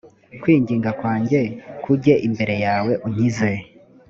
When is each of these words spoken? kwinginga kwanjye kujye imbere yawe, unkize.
kwinginga 0.41 0.89
kwanjye 0.99 1.39
kujye 1.83 2.13
imbere 2.27 2.55
yawe, 2.65 2.91
unkize. 3.07 3.51